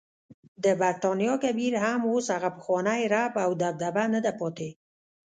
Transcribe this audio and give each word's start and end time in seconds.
د 0.63 0.65
برټانیا 0.81 1.33
کبیر 1.43 1.73
هم 1.85 2.01
اوس 2.11 2.25
هغه 2.35 2.49
پخوانی 2.57 3.01
رعب 3.13 3.33
او 3.45 3.51
دبدبه 3.61 4.03
نده 4.13 4.31
پاتې. 4.39 4.69